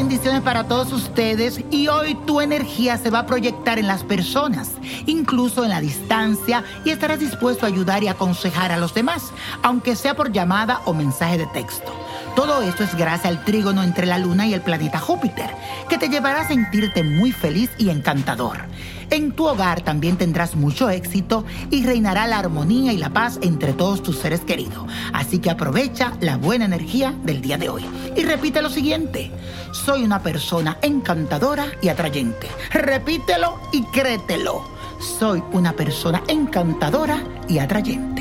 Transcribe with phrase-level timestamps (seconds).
[0.00, 4.70] bendiciones para todos ustedes y hoy tu energía se va a proyectar en las personas,
[5.04, 9.30] incluso en la distancia y estarás dispuesto a ayudar y aconsejar a los demás,
[9.62, 11.99] aunque sea por llamada o mensaje de texto.
[12.36, 15.50] Todo esto es gracias al trígono entre la Luna y el planeta Júpiter,
[15.88, 18.58] que te llevará a sentirte muy feliz y encantador.
[19.10, 23.72] En tu hogar también tendrás mucho éxito y reinará la armonía y la paz entre
[23.72, 24.86] todos tus seres queridos.
[25.12, 27.84] Así que aprovecha la buena energía del día de hoy.
[28.16, 29.32] Y repite lo siguiente,
[29.72, 32.46] soy una persona encantadora y atrayente.
[32.70, 34.62] Repítelo y créetelo.
[35.00, 38.19] Soy una persona encantadora y atrayente.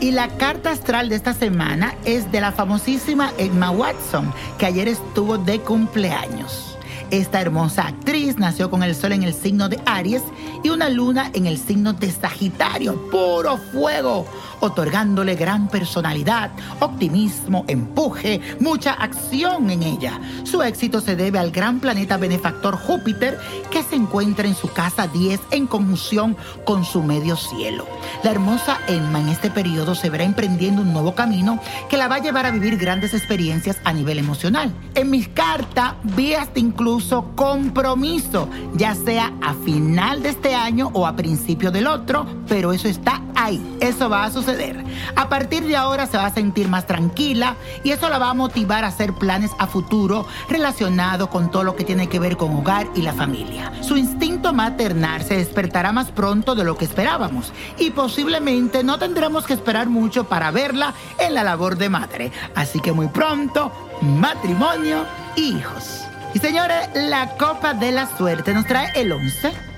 [0.00, 4.88] Y la carta astral de esta semana es de la famosísima Emma Watson, que ayer
[4.88, 6.76] estuvo de cumpleaños.
[7.10, 10.22] Esta hermosa actriz nació con el sol en el signo de Aries
[10.62, 14.26] y una luna en el signo de Sagitario, puro fuego,
[14.66, 16.50] otorgándole gran personalidad,
[16.80, 20.20] optimismo, empuje, mucha acción en ella.
[20.44, 23.38] Su éxito se debe al gran planeta benefactor Júpiter
[23.70, 27.86] que se encuentra en su casa 10 en conjunción con su medio cielo.
[28.22, 32.16] La hermosa Emma en este periodo se verá emprendiendo un nuevo camino que la va
[32.16, 34.72] a llevar a vivir grandes experiencias a nivel emocional.
[34.94, 41.06] En mis cartas vi hasta incluso compromiso, ya sea a final de este año o
[41.06, 44.84] a principio del otro, pero eso está ahí, eso va a suceder.
[45.14, 48.34] A partir de ahora se va a sentir más tranquila y eso la va a
[48.34, 52.56] motivar a hacer planes a futuro relacionados con todo lo que tiene que ver con
[52.56, 53.72] hogar y la familia.
[53.82, 59.46] Su instinto maternal se despertará más pronto de lo que esperábamos y posiblemente no tendremos
[59.46, 62.32] que esperar mucho para verla en la labor de madre.
[62.54, 63.70] Así que muy pronto,
[64.02, 65.04] matrimonio,
[65.36, 66.02] hijos.
[66.34, 69.75] Y señores, la copa de la suerte nos trae el 11.